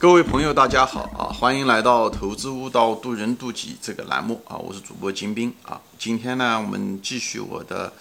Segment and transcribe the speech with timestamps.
[0.00, 1.26] 各位朋友，大家好啊！
[1.34, 4.54] 欢迎来到《投资悟道，渡人渡己》这个栏目啊！
[4.54, 5.80] 我是主播金兵啊。
[5.98, 7.92] 今天呢，我们继续我的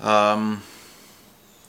[0.00, 0.60] 嗯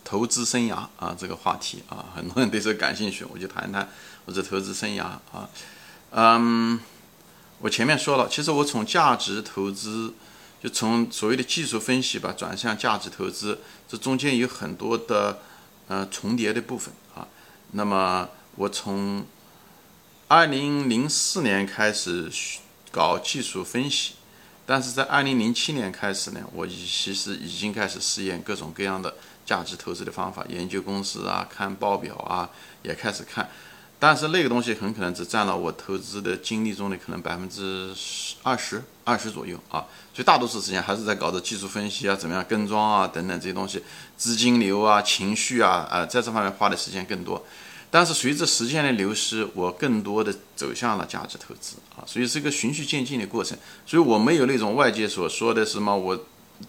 [0.03, 3.87] 投资生涯啊这个话题啊，很多人对这个感兴趣，我就谈谈
[4.25, 5.47] 我这投资生涯啊。
[6.09, 6.79] 嗯，
[7.59, 10.15] 我前面说了，其实我从价值投资，
[10.63, 15.41] 就从所谓的技术分析吧，转向价值投资，这中间有很多的
[15.89, 17.27] 呃重叠的部分啊。
[17.73, 18.27] 那么
[18.57, 19.23] 我从
[20.27, 22.27] 二零零四年开始
[22.89, 24.13] 搞技术分析，
[24.65, 29.13] 但是在二零零七年开始呢，我已其实已经开始试验各种各样的
[29.45, 32.49] 价值投资的方法，研究公司啊，看报表啊，
[32.81, 33.47] 也开始看。
[33.99, 37.91] 但是那个东西很可能只占了我投资的精力中的可能百分之
[38.41, 43.83] 二十二十左右啊，所以大多数时间还是在搞着技术分析啊，怎么样跟庄啊等等这些东西，
[44.17, 47.45] 资金流啊，情绪啊，呃，在这方面花的时间更多。
[47.89, 53.57] 但是随着时间的流失，我更多的走向了价值投资啊，所以是一个循序渐进的过程。
[53.85, 56.25] 所以我没有那种外界所说的什么我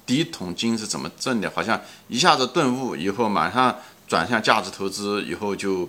[0.07, 5.89] 第一桶金是怎么挣的，好像一下子顿悟以后马上转向价值投资以后就，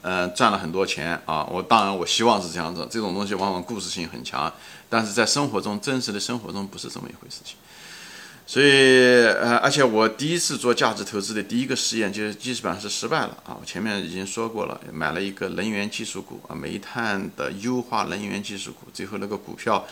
[0.00, 1.44] 呃，赚了很多钱啊。
[1.44, 4.52] 我当然我希望是这样子，这种东西往往故事性很强，
[4.88, 7.56] 但是在生活中真实的生活中不是这么一回事情。
[8.50, 13.54] 所以，呃，而且我第一次做价值投资的第一个试验，就是基本上是失败了啊！
[13.60, 19.86] 我前面已经说过了，买了一个能源技术股啊，煤炭的优化能源技术股，最后那个股票，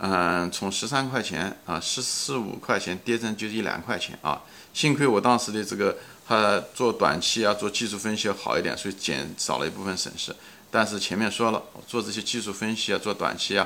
[0.00, 4.42] 嗯，从十三块钱啊，十四五块钱跌成就一两块钱啊！
[4.72, 10.34] 幸亏我当时的这个，他做短期啊，做技术分析好一点，所以减少了一部分损失。
[10.68, 13.64] 但是前面说了，做这些技术分析啊，做短期啊。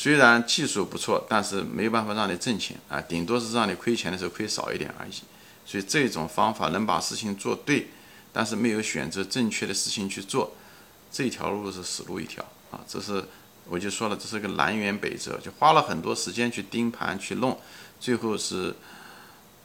[0.00, 5.12] 虽然技术不错，但是没有办法让你挣钱啊，顶多是让你亏钱的时候亏少一点而已。
[5.66, 7.88] 所以这种方法能把事情做对，
[8.32, 10.52] 但是没有选择正确的事情去做，
[11.10, 12.78] 这条路是死路一条啊！
[12.86, 13.24] 这是
[13.66, 17.58] 我就说了，这是个南辕北辙，就花了很多时间去盯盘去弄，
[17.98, 18.72] 最后是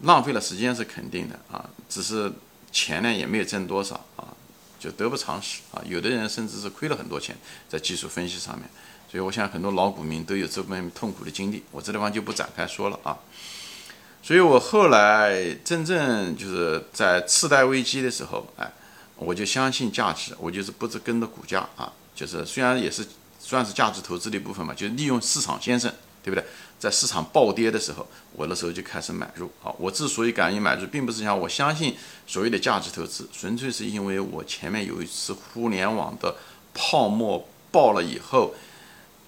[0.02, 2.34] 浪费了时间是肯定的啊，只是
[2.72, 4.34] 钱呢也没有挣多少啊，
[4.80, 5.84] 就得不偿失啊！
[5.86, 7.38] 有的人甚至是亏了很多钱
[7.70, 8.68] 在技术分析上面。
[9.14, 13.16] 所以，我想很多老股民都有这份痛苦的经历，我这地方就不展开说了啊。
[14.24, 18.74] 所以我后来真正就是在次贷危机的时候，哎，
[19.18, 23.06] 我就相信价值，我就是不是跟着股价啊，就是虽然也是
[23.40, 25.94] 算是价值投资的一部分嘛，就是利用市场先生，
[26.24, 26.44] 对不对？
[26.80, 29.72] 在市场暴跌的时候，我那时候就开始买入啊。
[29.78, 31.96] 我之所以敢于买入，并不是想我相信
[32.26, 36.36] 所谓的价值投资，纯粹是因为我前面有一次互联网的
[36.74, 38.56] 泡沫爆了以后。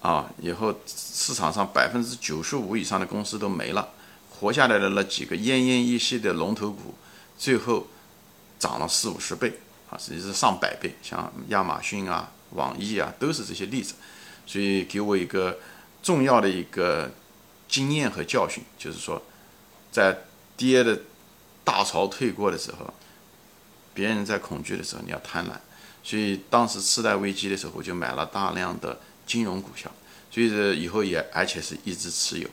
[0.02, 3.88] 啊，以后市场上百分之九十五以上的公司都没了，
[4.30, 6.94] 活下来的那几个奄奄一息的龙头股，
[7.36, 7.88] 最后
[8.58, 9.58] 涨了四五十倍
[9.90, 13.94] 啊，甚至是上百倍，像亚马逊啊、网易啊，都是这些例子。
[14.46, 15.58] 所以给我一个
[16.02, 17.10] 重要的一个
[17.68, 19.20] 经验和教训，就是说，
[19.90, 20.16] 在
[20.56, 21.00] 跌的
[21.64, 22.94] 大潮退过的时候，
[23.92, 25.52] 别人在恐惧的时候，你要贪婪。
[26.04, 29.00] 所以当时次贷危机的时候，我就买了大量的。
[29.26, 29.90] 金融股票，
[30.30, 32.48] 所以这以后也而且是一直持有，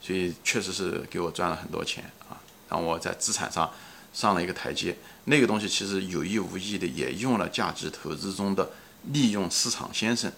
[0.00, 3.72] 所以确实是给我赚了很多钱啊，让我在资产上
[4.12, 4.94] 上了一个台阶。
[5.24, 8.70] 那个东西其实有意无意的也用了价值投资中的
[9.12, 10.30] 利用市场先生，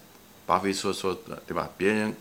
[0.47, 1.69] 巴菲特说的对吧？
[1.77, 2.15] 别人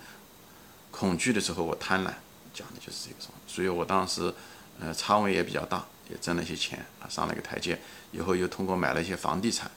[0.92, 2.12] 恐惧的时候我贪婪，
[2.54, 3.32] 讲的就是这个种。
[3.48, 4.34] 所以我当时
[4.80, 7.80] 呃仓位也比较大，也挣了一些钱啊，上了一个台阶。
[8.12, 9.70] 以后又通过买了一些房地产。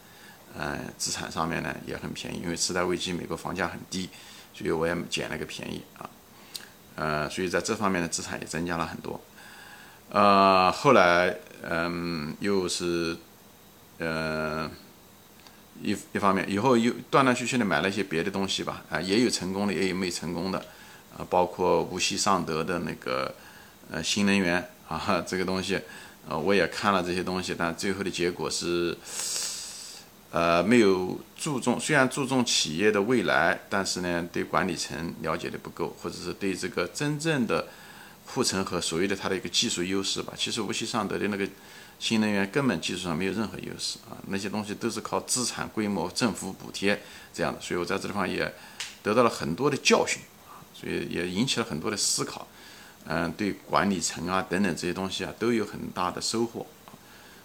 [0.58, 4.10] 嗯，资产上面呢也很便宜，因为次贷危机，美国房价很低，
[4.52, 6.10] 所以我也捡了个便宜啊。
[6.94, 9.18] 呃，所以在这方面的资产也增加了很多。
[10.10, 13.16] 呃，后来嗯，又是
[13.96, 14.70] 呃
[15.82, 20.58] 一一方面，以后又断断续续的买了一些别的东西吧，啊，也有成功的，也有没成功的，
[21.16, 23.34] 啊，包括无锡尚德的那个
[23.90, 25.80] 呃新能源啊，这个东西，
[26.28, 28.94] 呃，我也看了这些东西，但最后的结果是。
[30.32, 37.68] 呃，没有注重，虽然注重企业的未来，但是呢，对管理层了解的不够，或者是对这个真正的
[38.24, 40.32] 护城河所谓的它的一个技术优势吧。
[40.34, 41.46] 其实无锡尚德的那个
[41.98, 46.98] 新能源根本技术上没有任何优势啊，那些东西都是靠资产规模、政府补贴
[47.34, 47.60] 这样的。
[47.60, 48.50] 所以我在这地方也
[49.02, 52.48] 得到了很多的教训啊，所以也引起了很多的思考。
[53.04, 56.66] 嗯，对管理层啊等等这些东西啊都有很大的收获。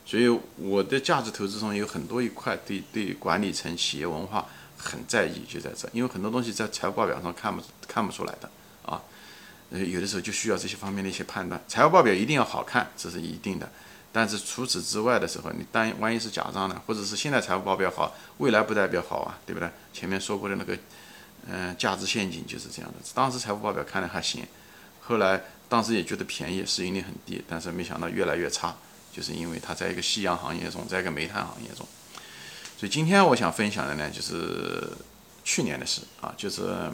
[0.08, 0.26] 所以
[0.56, 8.50] 我的价值投资中有很多一块对对管理层、企业文化很在意，就在这，因为很多东西在财务报表上看不看不出来的
[8.86, 9.04] 啊，
[9.70, 11.62] 呃，有的时候就需要这些方面的一些判断。
[11.68, 13.70] 财务报表一定要好看，这是一定的，
[14.14, 19.70] 但是除此之外的时候，你单万一是假账呢，或者是现在财务报表好，未来不代表好啊，对不对？
[19.92, 20.78] 前面说过的那个，
[21.48, 22.96] 嗯，价值陷阱就是这样的。
[23.14, 24.46] 当时财务报表看的还行，
[25.02, 28.74] 后来当时也觉得便宜，市盈率很低，但是没想到越来越差，
[29.18, 31.84] 就是因为它在一个夕阳行业中，在一个煤炭行业中。
[32.78, 34.88] 所以今天我想分享的呢，就是
[35.44, 36.92] 去年的事啊，就是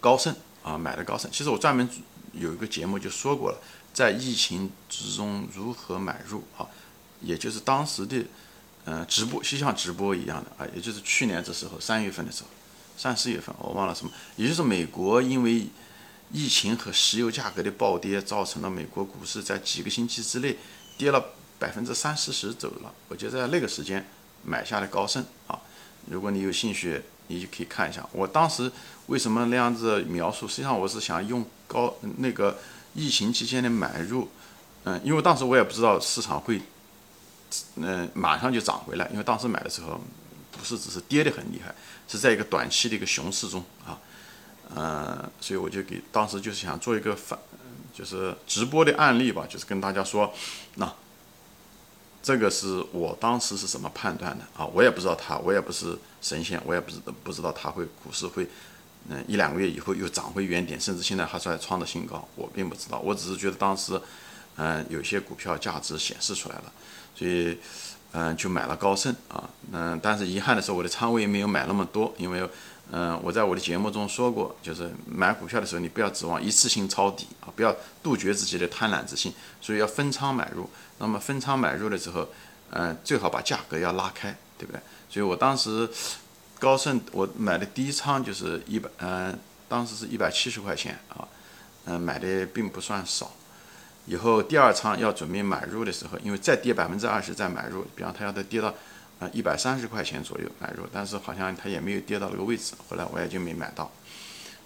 [0.00, 1.30] 高盛啊买的高盛。
[1.30, 1.86] 其实我专门
[2.32, 3.60] 有一个节目就说过了。
[3.92, 6.64] 在疫情之中如何买入啊？
[7.20, 8.24] 也就是当时的，
[8.84, 12.48] 嗯，直播就像直播一样的啊，也就是去年这时候三月份的时候，
[12.96, 15.66] 三四月份我忘了什么，也就是美国因为
[16.32, 20.56] 疫情和石油价格的暴跌，造成了美国股市在几个星期之内
[20.96, 22.92] 跌了百分之三四十走了。
[23.08, 24.06] 我就在那个时间
[24.44, 25.58] 买下了高盛啊。
[26.08, 28.70] 如果你有兴趣，你就可以看一下我当时
[29.06, 30.48] 为什么那样子描述。
[30.48, 32.58] 实际上我是想用高那个。
[32.92, 34.28] 疫情期间的买入，
[34.82, 36.60] 嗯，因为当时我也不知道市场会，
[37.76, 39.08] 嗯，马上就涨回来。
[39.12, 40.00] 因为当时买的时候，
[40.50, 41.72] 不是只是跌得很厉害，
[42.08, 43.96] 是在一个短期的一个熊市中啊，
[44.74, 47.38] 嗯，所以我就给当时就是想做一个反，
[47.92, 50.32] 就是直播的案例吧，就是跟大家说，
[50.76, 50.92] 那
[52.22, 54.66] 这个是我当时是怎么判断的啊？
[54.66, 58.48] 我也不知道他，我也不是神仙，我也不知道不知道他会股市会。
[59.08, 63.98] 嗯，一两个月以后又涨回原点，甚至现在还在创的新高，我并不知道，我只是觉得当时，
[64.56, 66.72] 嗯，有些股票价值显示出来了，
[67.14, 67.58] 所以，
[68.12, 72.46] 嗯，就买了高盛啊，嗯，但是遗憾的是我的仓位没有买那么多，因为，
[72.92, 80.68] 嗯，我在我的节目中说过，就是买股票的时候你不要指望一次性抄底啊，不要杜绝自己的贪婪之心，所以要分仓买入。
[80.98, 82.28] 那么分仓买入的时候，
[82.70, 84.80] 嗯，最好把价格要拉开，对不对？
[85.08, 85.88] 所以我当时。
[86.60, 89.34] 高盛，我买的第一仓就是一百，嗯，
[89.66, 91.26] 当时是一百七十块钱啊，
[91.86, 93.32] 嗯，买的并不算少。
[94.04, 98.74] 以后第二仓要准备买入的时候，因为再跌百分之二十再买入，比方它要再跌到
[99.20, 103.92] 啊一百三十块钱左右买入，但是好像它也没有跌到那个位置，后来我也就没买到，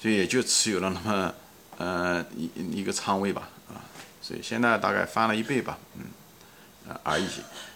[0.00, 1.34] 所以也就持有了那么，
[1.78, 3.82] 嗯，一一个仓位吧，啊，
[4.22, 7.28] 所以现在大概翻了一倍吧，嗯，啊而已。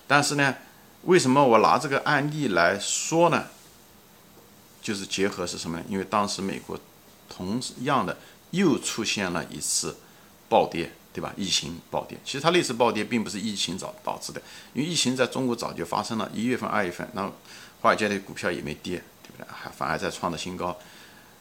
[0.07, 0.55] 但是呢，
[1.03, 3.45] 为什么我拿这个案例来说呢？
[4.81, 5.85] 就是结合是什么呢？
[5.89, 6.79] 因为当时美国
[7.29, 8.17] 同样的
[8.53, 9.95] 又出现了一次
[10.49, 11.35] 暴跌，对吧？
[11.37, 14.41] 疫情暴跌，其实它那次暴跌并不是疫情早导致的，
[14.73, 17.29] 因为疫情在中国早就发生了，一月份、二月份，那
[17.81, 19.47] 华尔街的股票也没跌，对不对？
[19.51, 20.79] 还反而在创的新高。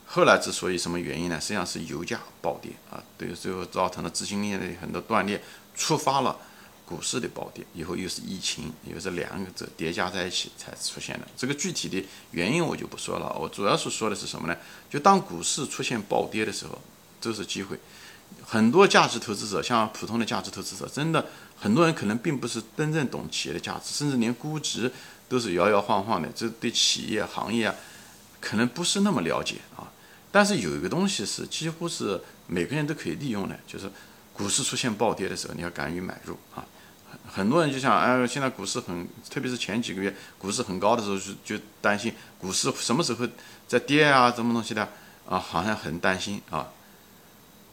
[0.07, 1.39] 后来之所以什么原因呢？
[1.39, 5.39] 实际上是油价暴跌啊，对，最后造成了资金链的很多断裂，
[5.75, 6.35] 触发了。
[6.83, 11.27] 股市的暴跌以后又是疫情，又是两个这叠加在一起才出现的。
[11.37, 14.57] 这个具体的原因我就不说了，我主要是说的是什么呢？
[14.89, 16.81] 就当股市出现暴跌的时候，
[17.21, 17.77] 这是机会。
[18.45, 21.25] 很多价值投资者，像普通的价值投资者，真的
[21.57, 24.91] 很多人可能并不是真正懂企业的价值，甚至连估值
[25.27, 26.29] 都是摇摇晃晃的。
[26.35, 27.75] 这对企业行业啊，
[28.39, 29.91] 可能不是那么了解啊。
[30.31, 33.89] 但是有一个东西是几乎是每个人都可以利用的，就是
[34.33, 36.63] 股市出现暴跌的时候，你要敢于买入啊。
[37.25, 43.27] 很多人就想，哎，现在股市很，特别是前几个月股市很高的时候，就就担心股市什么时候
[43.67, 44.87] 在跌啊，什么东西的
[45.27, 46.67] 啊，好像很担心啊，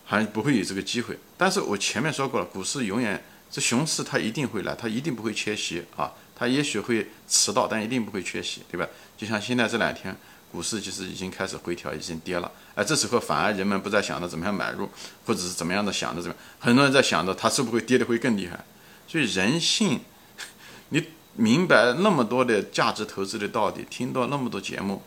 [0.05, 1.19] 好像不会有这个机会。
[1.37, 8.87] 但是我前面说过了，股市永远这熊市它一定会来，它一定不会缺席啊，它也许会迟到，但一定不会缺席，对吧？
[9.17, 10.17] 就像现在这两天
[10.51, 14.89] 股市其实已经开始回调，已经跌了，哎，这时候反而人们不再想着怎么样买入，
[15.25, 18.65] 或者是怎么样的想着怎么，很多人在想着它是不是会跌的会更厉害。
[19.07, 20.01] 所以人性，
[20.91, 21.05] 你
[21.37, 25.03] 明白那么多的价值投资的道理，听到那么多节目，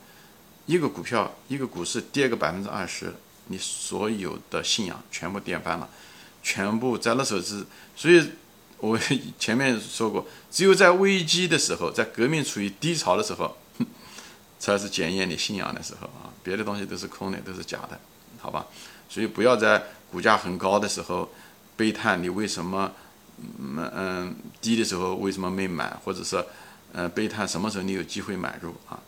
[0.65, 3.13] 一个股票一个股市跌个百分之二十，
[3.47, 5.89] 你所有的信仰全部颠翻了，
[6.43, 8.29] 全部在那时候是，所以
[8.79, 8.97] 我
[9.39, 13.57] 前面说过，只有在危机的时候，在革命处于低潮的时候，
[14.59, 17.99] 才是检验你信仰的时候啊，别的东西都是空的，都是假的，
[18.39, 18.65] 好吧？
[19.09, 21.29] 所以不要在股价很高的时候
[21.75, 22.91] 悲叹你为什么。
[23.59, 26.43] 嗯嗯，低的时候为什么没买，或者是，
[26.93, 28.99] 嗯，悲叹什么时候你有机会买入啊？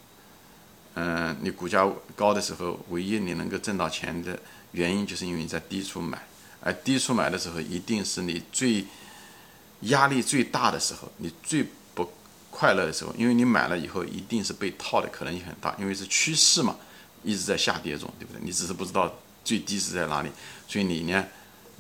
[1.02, 4.38] 嗯，你股价高的时候，唯一你能够挣到钱的
[4.74, 6.22] 原因，就是因为你在低处买，
[6.60, 8.84] 而低处买的时候，一定是你最
[9.82, 11.66] 压力最大的时候，你最
[11.96, 12.12] 不
[12.52, 16.76] 快乐的时候，因为你买了以后，一定是被套的可能性很大，因为是趋势嘛，
[17.24, 18.42] 一直在下跌中，对不对？
[18.44, 20.30] 你只是不知道最低是在哪里，
[20.68, 21.26] 所以你呢？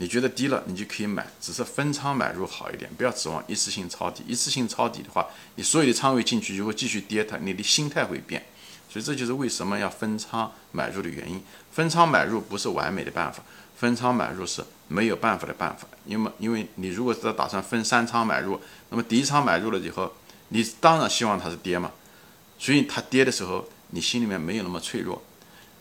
[0.01, 4.23] 你觉得低了，你就可以买，只是分仓买入好一点，不要指望一次性抄底。
[4.25, 8.41] 一次性抄底的话，你所有的仓位进去，如果继续跌，它你的心态会变。
[8.89, 11.41] 所以这就是为什么要分仓买入的原因。
[11.71, 13.43] 分仓买入不是完美的办法，
[13.77, 20.11] 分仓买入是没有办法的办法，因为因为你如果是打算分三仓买入，那么第一仓买入了以后，
[20.49, 21.91] 你当然希望它是跌嘛，
[22.57, 25.21] 所以它跌的时候，你心里面没有那么脆弱，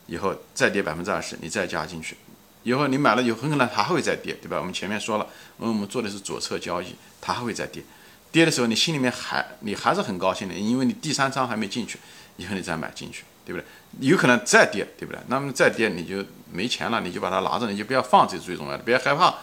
[0.05, 2.15] 以后再跌百分之二十，你再加进去，
[2.63, 4.57] 以后你买了以后很可能它还会再跌，对吧？
[4.59, 7.83] 我们前面说了，因为我们做的是左侧交易，它还会再跌，
[8.31, 11.99] 跌的时候你心里面还你还是很高兴的，因为你第三仓还没进去，
[12.39, 13.23] 以后你再买进去。
[13.45, 14.07] 对不对？
[14.07, 15.19] 有可能再跌，对不对？
[15.25, 18.83] 那么再跌你就没钱了，你就把它拿着，你就不要放，这是最重要的。
[18.83, 19.33] 不要害怕，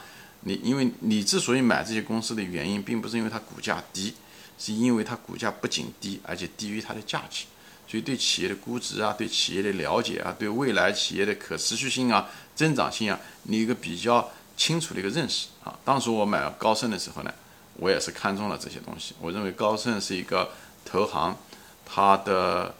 [0.42, 4.14] 你因为你之所以买这些公司的原因，并不是因为它股价低，
[4.60, 7.46] 是因为它股价不仅低，而且低于它的价值。
[7.88, 15.76] 所以对企业的估值啊，对企业的了解啊，对未来企业的可持续性啊、增长性啊，你一个比较清楚的一个认识啊。
[15.84, 17.34] 当时我买高盛的时候呢，
[17.78, 19.16] 我也是看中了这些东西。
[19.20, 20.52] 我认为高盛是一个
[20.84, 21.36] 投行，
[21.84, 22.72] 它的。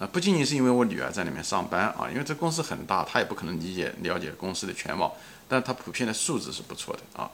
[0.00, 5.16] 呃，不仅仅是因为我女儿在里面上班啊，因为这公司很大，她也不可能理解了解公司的全貌，
[5.48, 7.30] 但她普遍的素质是不错的啊，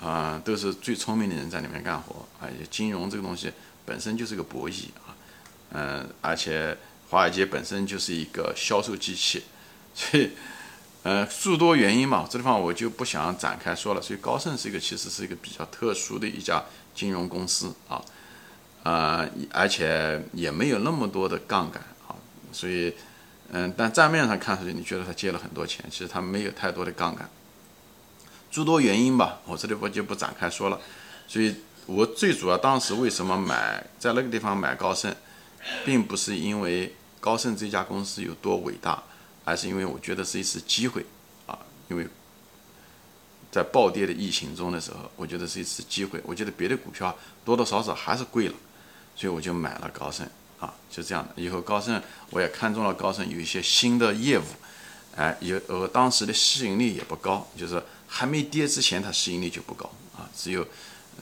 [0.00, 3.52] 啊，都是最聪明的人在里面干活，而且金融这个东西
[3.84, 5.12] 本身就是个博弈啊，
[5.72, 6.74] 嗯，而且
[7.10, 9.44] 华尔街本身就是一个销售机器，
[9.94, 10.30] 所以，
[11.02, 14.00] 呃，诸多原因嘛，这地方我就不想展开说了。
[14.00, 18.02] 所以高盛是一个其实是一个比较特殊的一家金融公司啊。
[18.82, 22.16] 啊，而且也没有那么多的杠杆啊，
[22.52, 22.92] 所以，
[23.50, 27.28] 嗯，但账面上看上去你觉得他借了很多钱，其实他没有太多的杠杆，
[28.50, 30.80] 诸多原因吧，我这里我就不展开说了。
[31.28, 31.54] 所以
[31.86, 35.14] 我最主要当时为什么买在那个地方买高盛，
[35.84, 39.02] 并不是因为高盛这家公司有多伟大，
[39.44, 41.06] 而是因为我觉得是一次机会
[41.46, 41.58] 啊，
[41.88, 42.06] 因为。
[43.52, 46.18] 在暴跌的疫情中的时候，我觉得是一次机会。
[46.24, 48.54] 我觉得别的股票多多少少还是贵了。
[49.14, 50.26] 所以我就买了高盛
[50.58, 51.40] 啊，就这样的。
[51.40, 52.00] 以后高盛
[52.30, 54.42] 我也看中了高盛有一些新的业务，
[55.16, 60.66] 哎，有呃当时的市盈率也不高，就是还没跌之前它市盈率就不高啊，只有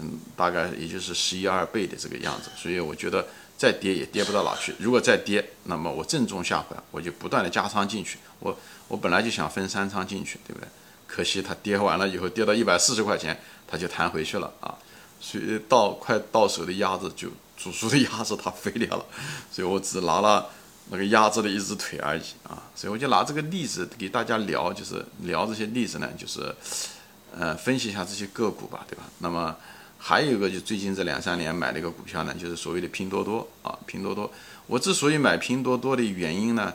[0.00, 2.50] 嗯大概也就是十一二倍的这个样子。
[2.56, 4.74] 所以我觉得再跌也跌不到哪去。
[4.78, 8.18] 如果再跌，那么我正中下怀，我就不断的加仓进去。
[8.38, 8.56] 我
[8.88, 10.68] 我本来就想分三仓进去，对不对？
[11.06, 14.78] 可惜它跌完了以后跌到一百四十块钱，它就弹回去了啊。
[15.20, 17.28] 所以到快到手的鸭子就。
[17.62, 19.04] 煮熟的鸭子它飞掉了，
[19.52, 20.48] 所以我只拿了
[20.90, 26.54] 那个鸭子的一只腿而已啊，所以我就拿这个例子给大家聊，就是聊这些例子呢，就是
[27.36, 29.04] 呃分析一下这些个股吧，对吧？
[29.18, 29.54] 那么
[29.98, 34.30] 还有一个就最近这两三年买了一个股票呢，就是所谓的拼多多啊，拼多多。
[34.66, 36.72] 我之所以买拼多多的原因呢，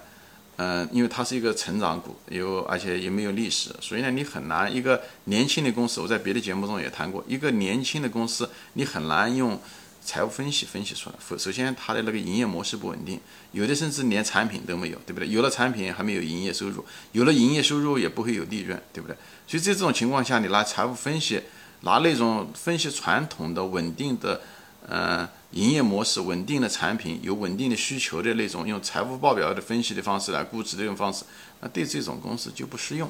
[0.58, 9.60] 嗯，因为它是一个成长股，有而且也没有历史，所以呢你很难一个年轻的公司，我在别的节目中也谈过，一个年轻的公司你很难用。
[10.06, 13.20] 财务分析分析出来，首先它的那个营业模式不稳定，
[13.52, 15.28] 有的甚至连产品都没有，对不对？
[15.28, 19.18] 有了产品还没有营业收入，有了营业收入也不会有利润，对不对？
[19.48, 21.42] 所以在这种情况下，你拿财务分析，
[21.82, 24.42] 拿那种分析传统的稳定的，
[24.88, 31.26] 呃，营业模式、稳定的产品、有稳定的需求的那种，用财务报表的分析的方式来估值的这种方式，
[31.62, 33.10] 那对这种公司就不适用。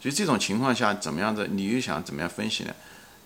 [0.00, 1.48] 所以这种情况下，怎么样子？
[1.48, 2.74] 你又想怎么样分析呢？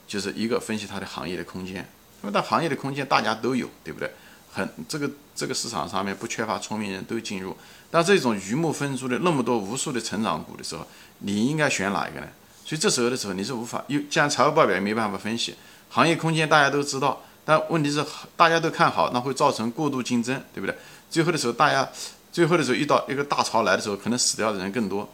[0.07, 1.89] 就是一个分析它的行业的空间。
[2.23, 4.11] 因为它行业的空间大家都有，对不对？
[4.53, 7.57] 很这个这个市场上面不缺乏聪明人，都进入。
[7.91, 10.87] 但这种鱼目分珠的那么多无数的成长股的时候，
[11.19, 12.27] 你应该选哪一个呢？
[12.65, 15.55] 所以这时候的时候你是无法，又既然财务报表也没办法分析，
[15.91, 18.05] 行业空间大家都知道，但问题是
[18.37, 20.75] 大家都看好，那会造成过度竞争，对不对？
[21.11, 21.89] 最后的时候大家
[22.33, 25.09] 最后的时候遇到一个大潮来的时候，可能死掉的人更多。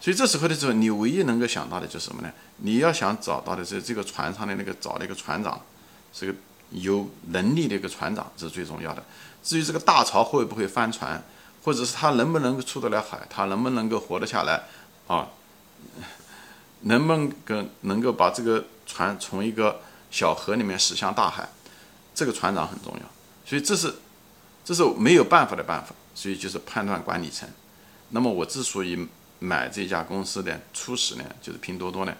[0.00, 2.32] 所以这时候的时候，你唯一能够想到的就是什么呢？
[2.58, 5.60] 你要想找到的是这个船上的那个找的一个船长，
[6.12, 6.38] 是个。
[6.70, 9.02] 有能力的一个船长，这是最重要的。
[9.42, 11.24] 至于这个大潮会不会翻船，
[11.64, 14.64] 或者是他能不能够出得了海，他能不能够活得下来，
[15.06, 15.30] 啊，
[16.84, 21.48] 能不能够能够把这个船从一个小河里面驶向大海，
[22.14, 23.02] 这个船长很重要。
[23.46, 23.94] 所以这是
[24.62, 25.94] 这是没有办法的办法。
[26.14, 27.48] 所以就是判断管理层。
[28.10, 32.14] 那么我之所以买这家公司的初始呢，就是拼多多呢，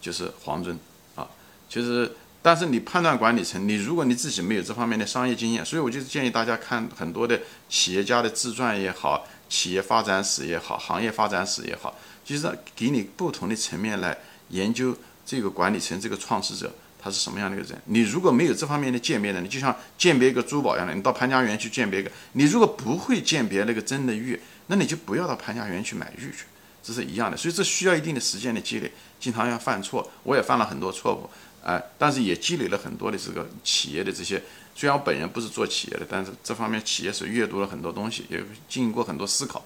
[0.00, 0.76] 就是黄尊
[1.14, 1.28] 啊，
[1.68, 2.10] 其实。
[2.44, 14.18] 但是你判断管理层，你如果你自己没有这方面的商业经验，所以我就建议大家看很多的企业家的自传也好，企业发展史也好，行业发展史也好，就是给你不同的层面来
[14.48, 17.80] 研究这个管理层这个创始者他是什么样的一个人。
[17.86, 26.44] 你如果没有这方面的鉴别能力，就像鉴别一个珠宝一样的，你到潘家园去鉴别一个，你如果不会鉴别那个真的玉，那你就不要到潘家园去买玉去，
[26.82, 27.36] 这是一样的。
[27.36, 31.30] 所以这需要一定的时间的积累，经常要犯错，我也犯了很多错误。
[31.64, 34.42] 哎，但是也积累了很多的这个企业的这些，
[34.74, 39.64] 虽然我本人不是做企业的，但是这方面企业是阅读了很多东西，也经过很多思考，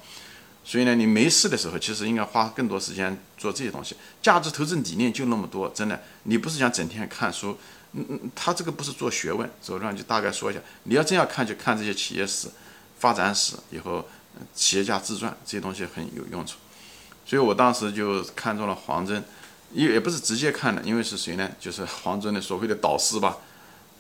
[0.63, 3.97] 所以呢，你没事的时候，其实应该花更多时间做这些东西。
[4.21, 7.57] 价值投资理念就那么多，真的，你不是想整天看书，
[7.93, 10.61] 嗯嗯，他这个不是做学问，走上就大概说一下。
[10.83, 12.49] 你要真要看，就看这些企业史、
[12.99, 14.07] 发展史，以后
[14.55, 16.57] 企业家自传这些东西很有用处。
[17.25, 19.23] 所以我当时就看中了黄峥，
[19.73, 21.51] 也也不是直接看的，因为是谁呢？
[21.61, 23.39] 就是黄峥的所谓的导师吧，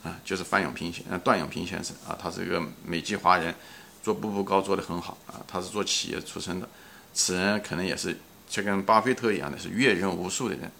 [0.02, 3.54] 啊，就是范永平先，段永平先生啊，他是一个美籍华人。
[4.02, 6.68] 做步步高做得很好啊，他是做企业出身的，
[7.12, 8.16] 此人可能也是
[8.48, 10.70] 就跟巴菲特一样的是阅人无数的人，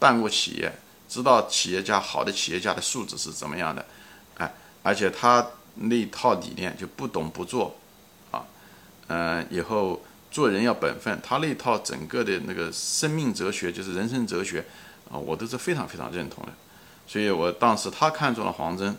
[0.00, 0.72] 办过企业，
[1.08, 3.86] 知道企业家好的企业家的素质是怎么样的，
[4.38, 7.76] 哎，而且他那套理念就不懂不做，
[8.32, 8.44] 啊，
[9.06, 10.02] 嗯，以后
[10.34, 14.64] 做人要本分，他那套整个的那个生命哲学就是人生哲学
[15.08, 16.52] 啊，我都是非常非常认同的，
[17.06, 18.96] 所以我当时他看中了黄峥，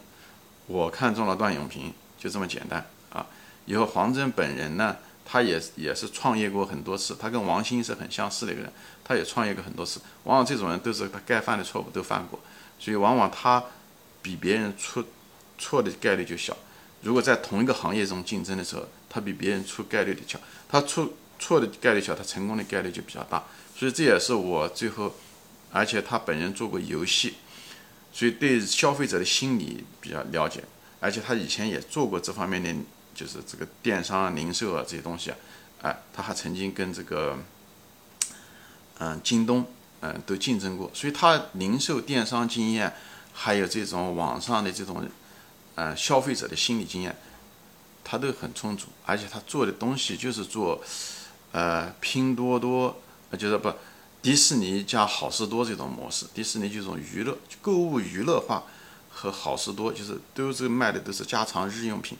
[0.65, 3.27] 我看中了段永平，就这么简单啊。
[3.65, 8.71] 以后黄峥本人呢，他也也是创业过很多次，他跟王兴是很相似的一个人，
[9.03, 9.99] 他也创业过很多次。
[10.23, 12.39] 往往这种人都是他该犯的错误都犯过，
[12.79, 13.61] 所以往往他
[14.21, 15.03] 比别人出
[15.57, 16.55] 错的概率就小。
[17.01, 20.39] 如果在同一个行业中竞争的时候，他比别人出概率的小，
[20.69, 23.43] 他出错的概率小，他成功的概率就比较大。
[23.77, 25.13] 所以这也是我最后，
[25.71, 27.35] 而且他本人做过游戏，
[28.11, 30.63] 所以对消费者的心理比较了解，
[30.99, 32.73] 而且他以前也做过这方面的。
[33.15, 35.37] 就是这个电商、零售啊这些东西啊，
[35.83, 37.39] 哎，他还曾经跟这个，
[38.99, 39.65] 嗯，京东，
[40.01, 42.93] 嗯，都竞争过，所以他零售电商经验，
[43.31, 45.07] 还有这种网上的这种，
[45.75, 47.15] 嗯，消费者的心理经验，
[48.03, 50.83] 他都很充足，而且他做的东西就是做，
[51.55, 52.99] 呃，拼多多，
[53.39, 53.71] 就是不，
[54.21, 58.61] 迪士尼加好事多这种模式，迪士尼就这种娱乐购物娱乐化
[59.09, 62.17] 和好事多就是都是卖的都是家常日用品。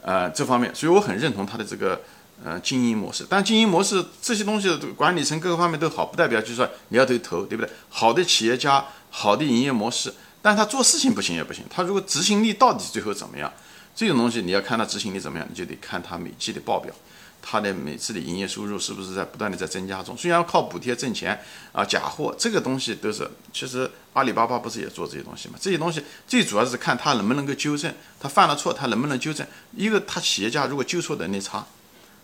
[0.00, 2.00] 呃，这方面，所以我很认同他的这个
[2.42, 3.26] 呃经营模式。
[3.28, 7.70] 但经营模式这些东西，管理层各个方面都好，不代表就是说你要投投，对不对？
[7.90, 11.62] 好的企业家，好的营业模式，但他做事情不行也不行。
[11.68, 13.52] 他如果执行力到底最后怎么样？
[13.94, 16.94] 这种东西你要看他执行力怎么样，你就得看他每季的报表。
[17.42, 20.16] 他的每次的营业收入是不是在不断的在增加中？
[20.16, 21.38] 虽然靠补贴挣钱
[21.72, 25.56] 啊，假货这个东西都是，其实阿里巴巴不是也做这些东西吗？
[25.60, 29.44] 这些东西最主要是看他能不能够纠正，他犯了错他能不能纠正。
[29.76, 31.66] 一个他企业家如果纠错能力差，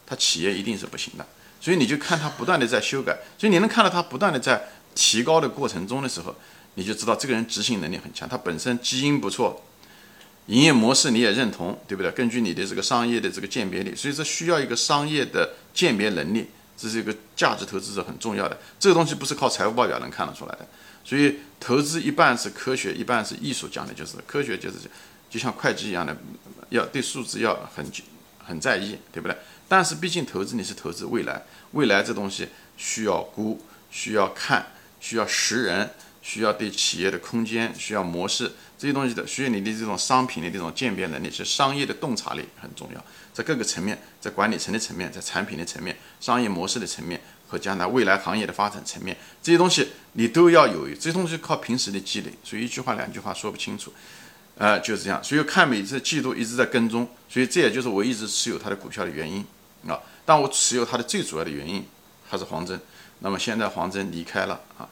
[0.07, 1.27] 他企业一定是不行的。
[1.61, 6.35] 所以你就看他不断的在修改，所以你能看到他不断的在提高的过程中的时候，
[6.75, 9.65] 你就知道这个人执行能力很强，他本身基因不错。
[10.49, 12.11] 营业模式你也认同，对不对？
[12.13, 18.59] 根据你的这个商业的这个鉴别力，所以这需要一个商业的鉴别能力，这是一个价值投资者很重要的。
[18.81, 20.67] 这个东西不是靠财务报表能看得出来的。
[21.05, 24.77] 所以投资一半是科学，一半是艺术，讲的就是科学，就是
[25.31, 26.17] 就像会计一样的，
[26.71, 27.85] 要对数字要很
[28.39, 29.37] 很在意，对不对？
[29.69, 34.67] 但是毕竟投资你是投资未来，未来这东西需要估，需要看，
[34.99, 35.91] 需要识人。
[36.29, 43.03] 需要对企业的空间、需要模式这些东西的，需要你的这种商品的这种鉴别能力，是商业的洞察力很重要。
[43.33, 50.87] 在各个层面，在管理层的层面，在产品的层面、商业模式的层面和将来未来行业的发展层面，这些东西你都要有。
[50.91, 53.91] 这些东西靠平时的积累，所以一句话、两句话说不清楚。
[54.59, 55.25] 呃，就是这样。
[55.25, 59.43] 所以看每次季度一直在跟踪，所以这也就是我一直持有它的股票的原因
[59.87, 59.99] 啊。
[60.27, 61.83] 但我持有它的最主要的原因
[62.29, 62.79] 还是黄峥。
[63.21, 64.87] 那么现在黄峥离开了啊。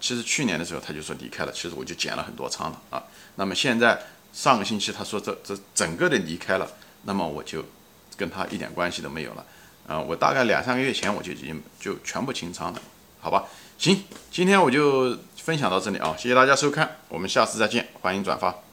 [0.00, 3.02] 其实去年的时候他就说离开了，其实我就减了很多仓了啊。
[3.36, 3.98] 那么现在
[4.32, 6.70] 上个星期他说这这整个的离开了，
[7.04, 7.64] 那么我就
[8.16, 9.44] 跟他一点关系都没有了
[9.86, 9.98] 啊。
[9.98, 12.80] 我大概两三个月前我就已经就全部清仓了，
[13.20, 13.44] 好吧？
[13.78, 18.67] 行，今天我就分享到这里啊，谢谢大家收看，我们下次再见，欢迎转发。